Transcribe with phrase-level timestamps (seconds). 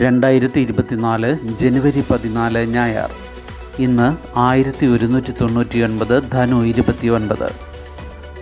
[0.00, 3.10] രണ്ടായിരത്തി ഇരുപത്തിനാല് ജനുവരി പതിനാല് ഞായർ.
[3.78, 7.52] ഇന്ന് ആയിരത്തി ഒരുന്നൂറ്റി തൊണ്ണൂറ്റി ഒൻപത് ധനു ഇരുപത്തി ഒൻപത്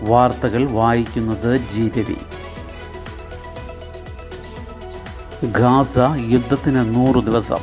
[0.02, 2.16] വാർത്തകൾ വായിക്കുന്നത് ജി രവി.
[5.46, 7.58] ഗാസ യുദ്ധത്തിന് നൂറ് ദിവസം.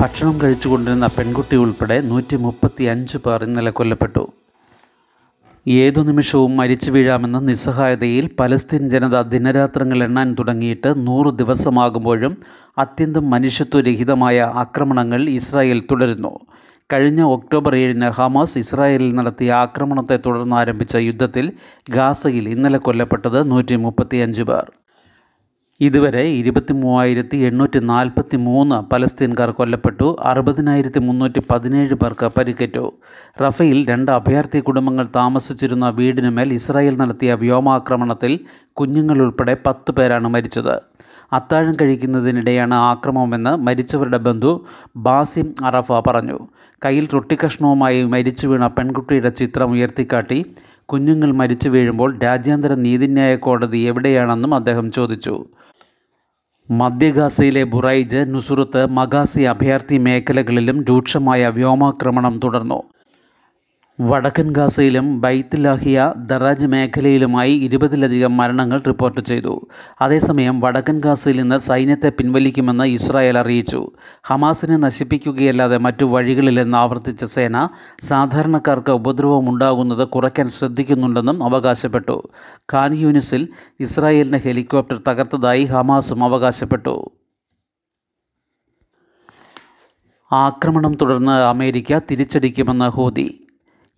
[0.00, 4.32] ഭക്ഷണം കഴിച്ചുകൊണ്ടിരുന്ന പെൺകുട്ടി ഉൾപ്പെടെ നൂറ്റി മുപ്പത്തി അഞ്ച് പേർ ഇന്നലെ കൊല്ലപ്പെട്ടു.
[5.66, 12.36] ഏതു നിമിഷവും മരിച്ചു വീഴാമെന്ന നിസ്സഹായതയിൽ പലസ്തീൻ ജനത ദിനരാത്രങ്ങൾ എണ്ണാൻ തുടങ്ങിയിട്ട് നൂറ് ദിവസമാകുമ്പോഴും
[12.78, 16.38] അത്യന്തം മനുഷ്യത്വരഹിതമായ ആക്രമണങ്ങൾ ഇസ്രായേൽ തുടരുന്നു.
[16.92, 21.52] കഴിഞ്ഞ ഒക്ടോബർ ഏഴിന് ഹമാസ് ഇസ്രായേലിൽ നടത്തിയ ആക്രമണത്തെ തുടർന്ന് ആരംഭിച്ച യുദ്ധത്തിൽ
[21.90, 24.72] ഗാസയിൽ ഇന്നലെ കൊല്ലപ്പെട്ടത് നൂറ്റി മുപ്പത്തിയഞ്ച് പേർ.
[25.80, 32.92] ഇതുവരെ ഇരുപത്തി മൂവായിരത്തി എണ്ണൂറ്റി നാൽപ്പത്തി മൂന്ന് പലസ്തീൻകാർ കൊല്ലപ്പെട്ടു അറുപതിനായിരത്തി മുന്നൂറ്റി പതിനേഴ് പേർക്ക് പരിക്കേറ്റു.
[33.42, 38.40] റഫയിൽ രണ്ട് അഭയാർത്ഥി കുടുംബങ്ങൾ താമസിച്ചിരുന്ന വീടിനുമേൽ ഇസ്രായേൽ നടത്തിയ വ്യോമാക്രമണത്തിൽ
[38.72, 40.80] കുഞ്ഞുങ്ങളുൾപ്പെടെ പത്ത് പേരാണ് മരിച്ചത്.
[41.32, 44.52] അത്താഴം കഴിക്കുന്നതിനിടെയാണ് ആക്രമണമെന്ന് മരിച്ചവരുടെ ബന്ധു
[44.96, 46.38] ബാസിം അറഫ പറഞ്ഞു.
[46.84, 50.44] കയ്യിൽ റൊട്ടിക്കഷ്ണവുമായി മരിച്ചു വീണ പെൺകുട്ടിയുടെ ചിത്രം ഉയർത്തിക്കാട്ടി
[50.86, 55.46] കുഞ്ഞുങ്ങൾ മരിച്ചു വീഴുമ്പോൾ രാജ്യാന്തര നീതിന്യായ കോടതി എവിടെയാണെന്നും അദ്ദേഹം ചോദിച്ചു.
[56.70, 62.78] മധ്യഗാസയിലെ ബുറൈജ് നുസുറത്ത് മഗാസി അഭയാർത്ഥി മേഖലകളിലും രൂക്ഷമായ വ്യോമാക്രമണം തുടർന്നു.
[64.00, 69.68] വടക്കൻ ഗാസയിലും ബൈത്തിലാഹിയ ദറാജ് മേഖലയിലുമായി ഇരുപതിലധികം മരണങ്ങൾ റിപ്പോർട്ട് ചെയ്തു.
[70.00, 73.90] അതേസമയം വടക്കൻ ഗാസയിൽ നിന്ന് സൈന്യത്തെ പിൻവലിക്കുമെന്ന് ഇസ്രായേൽ അറിയിച്ചു.
[74.24, 77.68] ഹമാസിനെ നശിപ്പിക്കുകയല്ലാതെ മറ്റു വഴികളില്ലെന്ന് ആവർത്തിച്ച സേന
[78.02, 82.28] സാധാരണക്കാർക്ക് ഉപദ്രവമുണ്ടാകുന്നത് കുറയ്ക്കാൻ ശ്രദ്ധിക്കുന്നുണ്ടെന്നും അവകാശപ്പെട്ടു.
[82.72, 83.48] ഖാൻ യൂനിസിൽ
[83.80, 87.10] ഇസ്രായേലിന്റെ ഹെലികോപ്റ്റർ തകർത്തതായി ഹമാസും അവകാശപ്പെട്ടു.
[90.32, 93.43] ആക്രമണം തുടർന്ന് അമേരിക്ക തിരിച്ചടിക്കുമെന്ന് ഹൂതി.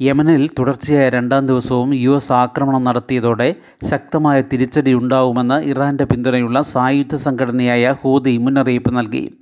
[0.01, 3.55] യമനിൽ തുടർച്ചയായ രണ്ടാം ദിവസവും യു എസ് ആക്രമണം നടത്തിയതോടെ
[3.91, 9.33] ശക്തമായ തിരിച്ചടി ഉണ്ടാവുമെന്ന് ഇറാന്റെ പിന്തുണയുള്ള സായുധ സംഘടനയായ ഹൂതി മുന്നറിയിപ്പ് നൽകി.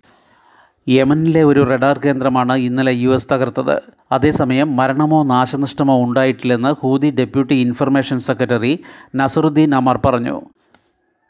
[0.88, 3.82] യമനിലെ ഒരു റഡാർ കേന്ദ്രമാണ് ഇന്നലെ യു എസ് തകർത്തത്.
[4.12, 8.78] അതേസമയം മരണമോ നാശനഷ്ടമോ ഉണ്ടായിട്ടില്ലെന്ന് Houthi deputy information secretary
[9.16, 10.41] Nasruddin Amer പറഞ്ഞു.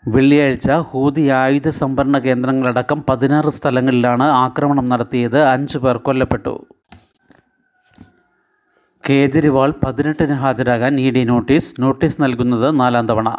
[0.08, 5.42] വെള്ളിയാഴ്ച ഹൂതി ആയുധ സംഭരണ കേന്ദ്രങ്ങളടക്കം പതിനാറ് സ്ഥലങ്ങളിലാണ് ആക്രമണം നടത്തിയത്.
[5.44, 6.66] അഞ്ചു പേർ കൊല്ലപ്പെട്ടു.
[9.08, 13.38] കേജ്രിവാൾ പതിനെട്ടിന് ഹാജരാകാൻ ഇ ഡി നോട്ടീസ് നോട്ടീസ് നൽകുന്നത് നാലാം തവണ.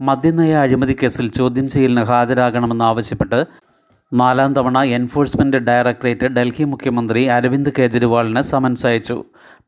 [0.00, 3.44] മദ്യനയ അഴിമതി കേസിൽ ചോദ്യം ചെയ്യലിന് ഹാജരാകണമെന്നാവശ്യപ്പെട്ട്
[4.12, 9.24] നാലാം തവണ എൻഫോഴ്സ്മെന്റ് ഡയറക്ടറേറ്റ് ഡൽഹി മുഖ്യമന്ത്രി അരവിന്ദ് കേജ്രിവാളിന് സമൻസ് അയച്ചു.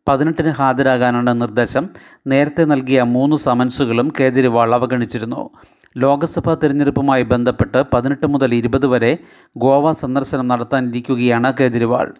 [0.08, 1.88] പതിനെട്ടിന് ഹാജരാകാനാണ് നിർദ്ദേശം.
[2.26, 5.50] നേരത്തെ നൽകിയ മൂന്ന് സമൻസുകളും കേജ്രിവാൾ അവഗണിച്ചിരുന്നു.
[5.96, 9.18] ലോക്സഭാ തിരഞ്ഞെടുപ്പുമായി ബന്ധപ്പെട്ട് പതിനെട്ട് മുതൽ ഇരുപത് വരെ
[9.56, 12.12] ഗോവ സന്ദർശനം നടത്താനിരിക്കുകയാണ് കേജ്രിവാൾ.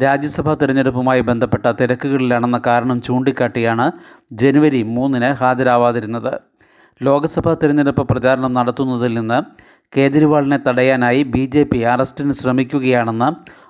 [0.00, 3.92] രാജ്യസഭാ തിരഞ്ഞെടുപ്പുമായി ബന്ധപ്പെട്ട തിരക്കുകളിലാണെന്ന കാരണം ചൂണ്ടിക്കാട്ടിയാണ്
[4.32, 6.38] ജനുവരി മൂന്നിന് ഹാജരാവാതിരുന്നത്.
[7.02, 9.42] ലോക്സഭാ തിരഞ്ഞെടുപ്പ് പ്രചാരണം നടത്തുന്നതിൽ നിന്ന്
[9.96, 13.28] കേജ്രിവാളിനെ തടയാനായി ബി ജെ പി അറസ്റ്റിന് ശ്രമിക്കുകയാണെന്ന്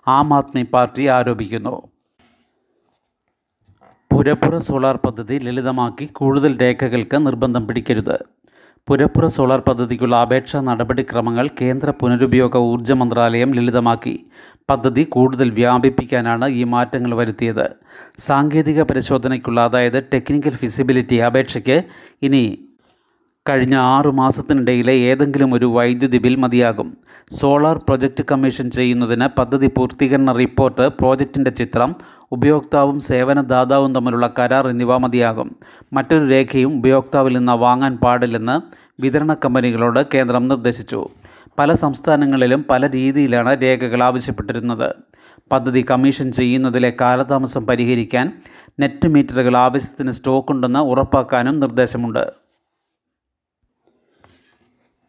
[0.08, 1.88] ആം ആദ്മി പാർട്ടി ആരോപിക്കുന്നു.
[4.12, 8.33] പുരപ്പുറ സോളാർ പദ്ധതി ലളിതമാക്കി കൂടുതൽ രേഖകൾക്ക് നിർബന്ധം പിടിക്കരുത്.
[8.88, 14.26] പുരപ്പുറ സോളാർ പദ്ധതിക്കുള്ള അപേക്ഷാ നടപടിക്രമങ്ങൾ കേന്ദ്ര പുനരുപയോഗ ഊർജ മന്ത്രാലയം ലളിതമാക്കി.
[14.70, 17.76] പദ്ധതി കൂടുതൽ വ്യാപിപ്പിക്കാനാണ് ഈ മാറ്റങ്ങൾ വരുത്തിയത്.
[18.18, 21.84] സാങ്കേതിക പരിശോധനയ്ക്കുള്ള അതായത് ടെക്നിക്കൽ ഫിസിബിലിറ്റി അപേക്ഷയ്ക്ക്
[22.22, 22.58] ഇനി
[23.48, 26.96] കഴിഞ്ഞ ആറു മാസത്തിനിടയിലെ ഏതെങ്കിലും ഒരു വൈദ്യുതി ബിൽ മതിയാകും.
[27.32, 31.94] സോളാർ പ്രൊജക്റ്റ് കമ്മീഷൻ ചെയ്യുന്നതിന് പദ്ധതി പൂർത്തീകരണ റിപ്പോർട്ട് പ്രോജക്റ്റിന്റെ ചിത്രം
[32.32, 35.56] ഉപയോക്താവും സേവനദാതാവും തമ്മിലുള്ള കരാർ എന്നിവ മതിയാകും.
[35.92, 38.56] മറ്റൊരു രേഖയും ഉപയോക്താവിൽ നിന്ന് വാങ്ങാൻ പാടില്ലെന്ന്
[39.02, 41.08] വിതരണ കമ്പനികളോട് കേന്ദ്രം നിർദ്ദേശിച്ചു.
[41.58, 44.94] പല സംസ്ഥാനങ്ങളിലും പല രീതിയിലാണ് രേഖകൾ ആവശ്യപ്പെട്ടിരുന്നത്.
[45.52, 48.32] പദ്ധതി കമ്മീഷൻ ചെയ്യുന്നതിലെ കാലതാമസം പരിഹരിക്കാൻ
[48.80, 52.43] നെറ്റ് മീറ്ററുകൾ ആവശ്യത്തിന് സ്റ്റോക്കുണ്ടെന്ന് ഉറപ്പാക്കാനും നിർദ്ദേശമുണ്ട്.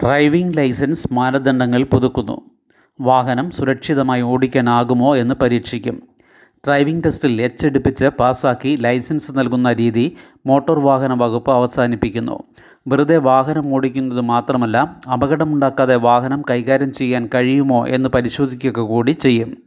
[0.03, 2.41] ഡ്രൈവിംഗ് ലൈസൻസ് മാനദണ്ഡങ്ങൾ പുതുക്കുന്നു.
[3.01, 6.01] വാഹനം സുരക്ഷിതമായി ഓടിക്കാനാകുമോ എന്ന് പരീക്ഷിക്കും.
[6.67, 12.43] ഡ്രൈവിംഗ് ടെസ്റ്റിൽ എച്ചെടുപ്പിച്ച് പാസ്സാക്കി ലൈസൻസ് നൽകുന്ന രീതി മോട്ടോർ വാഹന വകുപ്പ് അവസാനിപ്പിക്കുന്നു.
[12.87, 19.57] വെറുതെ വാഹനം ഓടിക്കുന്നത് മാത്രമല്ല അപകടമുണ്ടാക്കാതെ വാഹനം കൈകാര്യം ചെയ്യാൻ കഴിയുമോ എന്ന് പരിശോധിക്കുക കൂടി ചെയ്യും.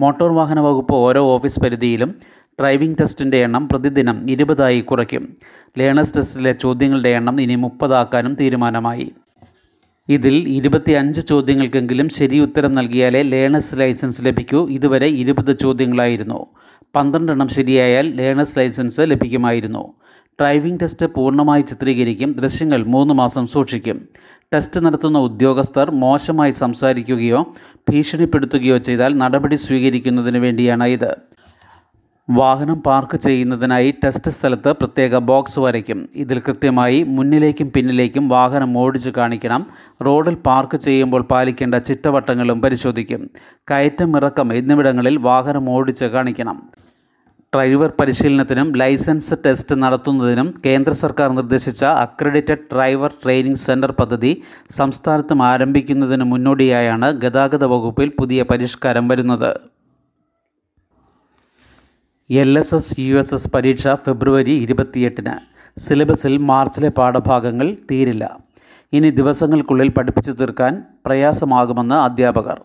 [0.00, 2.14] മോട്ടോർ വാഹന വകുപ്പ് ഓരോ ഓഫീസ് പരിധിയിലും
[2.60, 5.36] ഡ്രൈവിംഗ് ടെസ്റ്റിന്റെ എണ്ണം പ്രതിദിനം ഇരുപതായി കുറയ്ക്കും.
[5.78, 9.12] ലേണേഴ്സ് ടെസ്റ്റിലെ ചോദ്യങ്ങളുടെ എണ്ണം ഇനി മുപ്പതാക്കാനും തീരുമാനമായി.
[10.10, 14.68] ഇതിൽ ഇരുപത്തിയഞ്ച് ചോദ്യങ്ങൾക്കെങ്കിലും ശരി ഉത്തരം നൽകിയാലേ ലേണേഴ്സ് ലൈസൻസ് ലഭിക്കൂ.
[14.68, 16.46] ഇതുവരെ ഇരുപത് ചോദ്യങ്ങളായിരുന്നു.
[16.96, 19.94] പന്ത്രണ്ടെണ്ണം ശരിയായാൽ ലേണേഴ്സ് ലൈസൻസ് ലഭിക്കുമായിരുന്നു.
[20.40, 22.32] ഡ്രൈവിംഗ് ടെസ്റ്റ് പൂർണമായി ചിത്രീകരിക്കും.
[22.32, 24.08] ദൃശ്യങ്ങൾ മൂന്ന് മാസം സൂക്ഷിക്കും.
[24.54, 27.54] ടെസ്റ്റ് നടത്തുന്ന ഉദ്യോഗസ്ഥർ മോശമായി സംസാരിക്കുകയോ
[27.90, 31.16] ഭീഷണിപ്പെടുത്തുകയോ ചെയ്താൽ നടപടി സ്വീകരിക്കുന്നതിന് വേണ്ടിയാണ് ഇത്
[32.38, 36.08] വാഹനം പാർക്ക് ചെയ്യുന്നതിനായി ടെസ്റ്റ് സ്ഥലത്ത് പ്രത്യേക ബോക്സ് വരയ്ക്കും.
[36.14, 39.66] ഇതിൽ കൃത്യമായി മുന്നിലേക്കും പിന്നിലേക്കും വാഹനം ഓടിച്ചു കാണിക്കണം.
[40.06, 43.30] റോഡിൽ പാർക്ക് ചെയ്യുമ്പോൾ പാലിക്കേണ്ട ചിട്ടവട്ടങ്ങളും പരിശോധിക്കും.
[43.70, 46.62] കയറ്റം ഇറക്കം എന്നിവിടങ്ങളിൽ വാഹനം ഓടിച്ച് കാണിക്കണം.
[47.54, 56.24] ഡ്രൈവർ പരിശീലനത്തിനും ലൈസൻസ് ടെസ്റ്റ് നടത്തുന്നതിനും കേന്ദ്ര സർക്കാർ നിർദ്ദേശിച്ച അക്രഡിറ്റഡ് ഡ്രൈവർ ട്രെയിനിംഗ് സെന്റർ പദ്ധതി സംസ്ഥാനത്തും ആരംഭിക്കുന്നതിന്
[56.24, 59.79] മുന്നോടിയായാണ് ഗതാഗത വകുപ്പിൽ പുതിയ പരിഷ്കാരം വരുന്നത്.
[62.32, 65.32] L S S U S S പരീക്ഷ ഫെബ്രുവരി ഇരുപത്തിയെട്ടിന്.
[65.80, 68.38] സിലബസിൽ മാർച്ചിലെ പാഠഭാഗങ്ങൾ തീരില്ല.
[68.92, 72.60] ഇനി ദിവസങ്ങൾക്കുള്ളിൽ പഠിപ്പിച്ചു തീർക്കാൻ പ്രയാസമാകുമെന്ന് അധ്യാപകർ.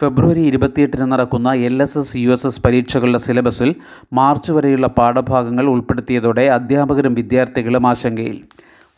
[0.00, 3.74] ഫെബ്രുവരി ഇരുപത്തിയെട്ടിന് നടക്കുന്ന L S S U S S പരീക്ഷകളുടെ സിലബസിൽ
[4.12, 8.42] മാർച്ച് വരെയുള്ള പാഠഭാഗങ്ങൾ ഉൾപ്പെടുത്തിയതോടെ അധ്യാപകരും വിദ്യാർത്ഥികളും ആശങ്കയിൽ.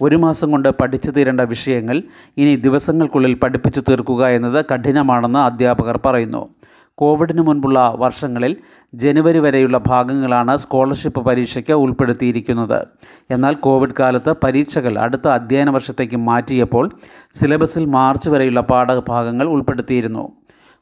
[0.01, 2.03] ഒരു മാസം കൊണ്ട് പഠിച്ചു തീരേണ്ട വിഷയങ്ങൾ
[2.37, 6.49] ഇനി ദിവസങ്ങൾക്കുള്ളിൽ പഠിപ്പിച്ചു തീർക്കുക എന്നത് കഠിനമാണെന്ന് അധ്യാപകർ പറയുന്നു.
[6.97, 8.57] കോവിഡിന് മുൻപുള്ള വർഷങ്ങളിൽ
[8.95, 12.87] ജനുവരി വരെയുള്ള ഭാഗങ്ങളാണ് സ്കോളർഷിപ്പ് പരീക്ഷയ്ക്ക് ഉൾപ്പെടുത്തിയിരിക്കുന്നത്.
[13.31, 16.91] എന്നാൽ കോവിഡ് കാലത്ത് പരീക്ഷകൾ അടുത്ത അധ്യയന വർഷത്തേക്ക് മാറ്റിയപ്പോൾ
[17.35, 20.33] സിലബസിൽ മാർച്ച് വരെയുള്ള പാഠഭാഗങ്ങൾ ഉൾപ്പെടുത്തിയിരുന്നു.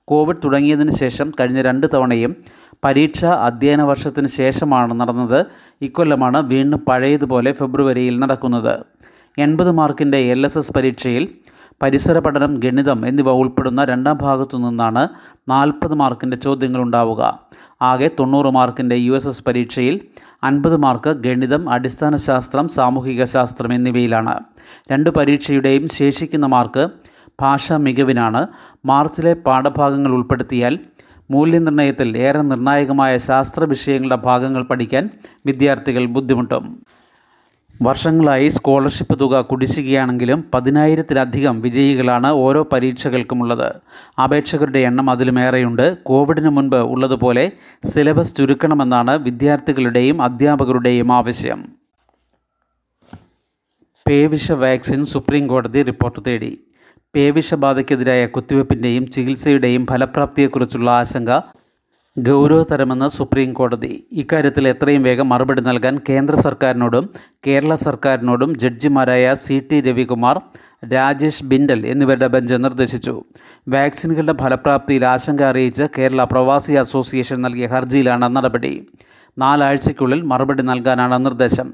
[0.04, 2.36] കോവിഡ് തുടങ്ങിയതിന് ശേഷം കഴിഞ്ഞ രണ്ട് തവണയും
[2.84, 5.46] പരീക്ഷ അധ്യയന വർഷത്തിന് ശേഷമാണ് നടന്നത്.
[5.80, 8.78] ഇക്കൊല്ലമാണ് വീണ്ടും പഴയതുപോലെ ഫെബ്രുവരിയിൽ നടക്കുന്നത്.
[9.38, 11.28] എൺപത് മാർക്കിന്റെ എൽ പരീക്ഷയിൽ
[11.82, 15.08] പരിസര പഠനം ഗണിതം എന്നിവ ഉൾപ്പെടുന്ന രണ്ടാം ഭാഗത്തു നിന്നാണ്
[15.48, 17.38] നാൽപ്പത് മാർക്കിന്റെ ചോദ്യങ്ങൾ ഉണ്ടാവുക
[17.82, 20.00] ആകെ തൊണ്ണൂറ് മാർക്കിന്റെ യു എസ് എസ് പരീക്ഷയിൽ
[20.44, 24.40] അൻപത് മാർക്ക് ഗണിതം അടിസ്ഥാന ശാസ്ത്രം സാമൂഹിക ശാസ്ത്രം എന്നിവയിലാണ്.
[24.92, 26.88] രണ്ട് പരീക്ഷയുടെയും ശേഷിക്കുന്ന മാർക്ക്
[27.40, 28.46] ഭാഷാ മികവിനാണ്.
[28.86, 30.78] മാർച്ചിലെ പാഠഭാഗങ്ങൾ ഉൾപ്പെടുത്തിയാൽ
[31.30, 35.10] മൂല്യനിർണയത്തിൽ ഏറെ നിർണായകമായ ശാസ്ത്ര വിഷയങ്ങളുടെ ഭാഗങ്ങൾ പഠിക്കാൻ
[35.46, 36.82] വിദ്യാർത്ഥികൾ ബുദ്ധിമുട്ടും.
[37.82, 43.74] വർഷങ്ങളായി സ്കോളർഷിപ്പ് തുക കുടിശ്ശികയാണെങ്കിലും പതിനായിരത്തിലധികം വിജയികളാണ് ഓരോ പരീക്ഷകൾക്കുമുള്ളത്.
[44.22, 45.96] അപേക്ഷകരുടെ എണ്ണം അതിലുമേറെയുണ്ട്.
[46.02, 47.52] കോവിഡിന് മുൻപ് ഉള്ളതുപോലെ
[47.86, 51.72] സിലബസ് ചുരുക്കണമെന്നാണ് വിദ്യാർത്ഥികളുടെയും അധ്യാപകരുടെയും ആവശ്യം.
[54.08, 56.60] പേവിഷ വാക്സിൻ സുപ്രീം കോടതി റിപ്പോർട്ട് തേടി.
[57.14, 61.30] പേവിഷബാധയ്ക്കെതിരായ കുത്തിവയ്പ്പിന്റെയും ചികിത്സയുടെയും ഫലപ്രാപ്തിയെക്കുറിച്ചുള്ള ആശങ്ക
[62.18, 67.08] ഗൗരവതരമെന്ന് സുപ്രീം കോടതി ഇക്കാര്യത്തിൽ എത്രയും വേഗം മറുപടി നൽകാൻ കേന്ദ്ര സർക്കാരിനോടും
[67.46, 70.40] കേരള സർക്കാരിനോടും ജഡ്ജിമാരായ സി ടി രവികുമാർ
[70.92, 73.24] രാജേഷ് ബിൻഡൽ എന്നിവരുടെ ബെഞ്ച് നിർദ്ദേശിച്ചു.
[73.68, 78.86] വാക്സിനുകളുടെ ഫലപ്രാപ്തിയിൽ ആശങ്ക അറിയിച്ച് കേരള പ്രവാസി അസോസിയേഷൻ നൽകിയ ഹർജിയിലാണ് നടപടി.
[79.38, 81.72] നാലാഴ്ചയ്ക്കുള്ളിൽ മറുപടി നൽകാനാണ് നിർദ്ദേശം.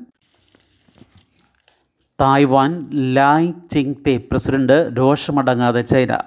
[2.21, 6.19] Taiwan Lai Ching Te president രോഷമടങ്ങാതെ China.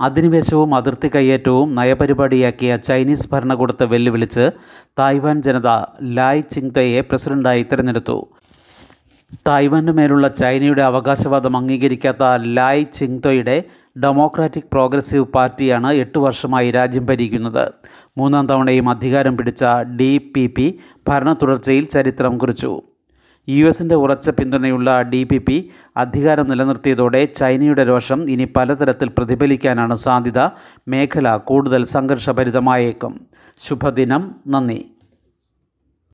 [0.00, 4.50] അധിനിവേശവും അതിർത്തി കയ്യേറ്റവും നയപരിപാടിയാക്കിയ ചൈനീസ് ഭരണകൂടത്തെ വെല്ലുവിളിച്ച്
[4.98, 5.66] തായ്വാൻ ജനത
[6.02, 8.26] ലായ് ചിങ്തയെ പ്രസിഡന്റായി തിരഞ്ഞെടുത്തു.
[9.48, 13.64] തായ്വാനു മേലുള്ള ചൈനയുടെ അവകാശവാദം അംഗീകരിക്കാത്ത ലായ് ചിങ്തോയുടെ
[14.02, 17.72] ഡെമോക്രാറ്റിക് പ്രോഗ്രസീവ് പാർട്ടിയാണ് എട്ട് വർഷമായി രാജ്യം ഭരിക്കുന്നത്.
[18.18, 19.64] മൂന്നാം തവണയും അധികാരം പിടിച്ച
[20.00, 22.82] ഡി പി പി ഭരണ തുടർച്ചയിൽ ചരിത്രം കുറിച്ചു.
[23.50, 30.38] യു എസിന്റെ ഉറച്ച പിന്തുണയുള്ള ഡി പി പി അധികാരം നിലനിർത്തിയതോടെ ചൈനയുടെ രോഷം ഇനി പലതരത്തിൽ പ്രതിഫലിക്കാനാണ് സാധ്യത.
[30.88, 33.26] മേഖല കൂടുതൽ സംഘർഷഭരിതമായേക്കും.
[33.56, 34.34] ശുഭദിനം.
[34.48, 34.89] നന്ദി.